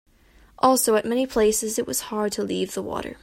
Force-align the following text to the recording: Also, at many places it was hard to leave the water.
Also, 0.57 0.95
at 0.95 1.05
many 1.05 1.27
places 1.27 1.77
it 1.77 1.85
was 1.85 2.01
hard 2.09 2.31
to 2.31 2.43
leave 2.43 2.73
the 2.73 2.81
water. 2.81 3.17